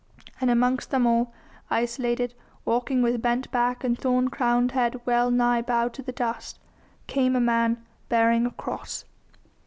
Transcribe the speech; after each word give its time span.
And 0.41 0.49
amongst 0.49 0.89
them 0.89 1.05
all, 1.05 1.31
isolated, 1.69 2.33
walking 2.65 3.03
with 3.03 3.21
bent 3.21 3.51
back 3.51 3.83
and 3.83 3.95
thorn 3.95 4.29
crowned 4.29 4.71
head 4.71 4.99
well 5.05 5.29
nigh 5.29 5.61
bowed 5.61 5.93
to 5.93 6.01
the 6.01 6.11
dust, 6.11 6.57
came 7.05 7.35
a 7.35 7.39
Man 7.39 7.85
bearing 8.09 8.47
a 8.47 8.51
Cross. 8.51 9.05